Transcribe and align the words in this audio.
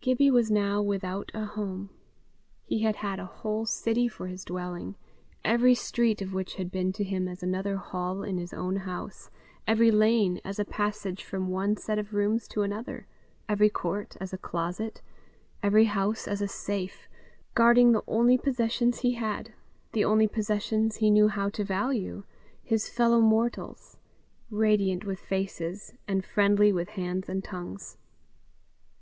Gibbie 0.00 0.30
was 0.30 0.48
now 0.48 0.80
without 0.80 1.32
a 1.34 1.44
home. 1.44 1.90
He 2.62 2.82
had 2.82 2.94
had 3.02 3.18
a 3.18 3.24
whole 3.24 3.66
city 3.66 4.06
for 4.06 4.28
his 4.28 4.44
dwelling, 4.44 4.94
every 5.44 5.74
street 5.74 6.22
of 6.22 6.32
which 6.32 6.54
had 6.54 6.70
been 6.70 6.92
to 6.92 7.02
him 7.02 7.26
as 7.26 7.42
another 7.42 7.74
hall 7.76 8.22
in 8.22 8.38
his 8.38 8.54
own 8.54 8.76
house, 8.76 9.28
every 9.66 9.90
lane 9.90 10.40
as 10.44 10.60
a 10.60 10.64
passage 10.64 11.24
from 11.24 11.48
one 11.48 11.76
set 11.76 11.98
of 11.98 12.14
rooms 12.14 12.46
to 12.46 12.62
another, 12.62 13.08
every 13.48 13.68
court 13.68 14.16
as 14.20 14.32
a 14.32 14.38
closet, 14.38 15.02
every 15.64 15.86
house 15.86 16.28
as 16.28 16.40
a 16.40 16.46
safe, 16.46 17.08
guarding 17.54 17.90
the 17.90 18.04
only 18.06 18.38
possessions 18.38 19.00
he 19.00 19.14
had, 19.14 19.52
the 19.90 20.04
only 20.04 20.28
possessions 20.28 20.98
he 20.98 21.10
knew 21.10 21.26
how 21.26 21.48
to 21.48 21.64
value 21.64 22.22
his 22.62 22.88
fellow 22.88 23.20
mortals, 23.20 23.96
radiant 24.48 25.04
with 25.04 25.18
faces, 25.18 25.92
and 26.06 26.24
friendly 26.24 26.72
with 26.72 26.90
hands 26.90 27.28
and 27.28 27.42
tongues. 27.42 27.98